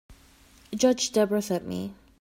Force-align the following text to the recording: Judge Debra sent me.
Judge 0.75 1.11
Debra 1.11 1.43
sent 1.43 1.67
me. 1.67 1.93